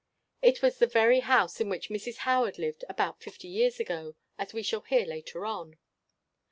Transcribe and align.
It 0.41 0.63
was 0.63 0.79
the 0.79 0.87
very 0.87 1.19
house 1.19 1.61
in 1.61 1.69
which 1.69 1.89
Mrs. 1.91 2.15
Howard 2.25 2.57
lived 2.57 2.83
about 2.89 3.21
fifty 3.21 3.47
years 3.47 3.79
ago, 3.79 4.15
as 4.35 4.51
we 4.51 4.63
shall 4.63 4.81
hear 4.81 5.05
later 5.05 5.45
on. 5.45 5.77